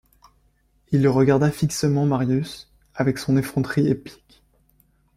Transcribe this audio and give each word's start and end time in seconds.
Et 0.91 0.97
il 0.97 1.07
regarda 1.07 1.51
fixement 1.51 2.07
Marius 2.07 2.71
avec 2.95 3.19
son 3.19 3.37
effronterie 3.37 3.87
épique. 3.87 4.41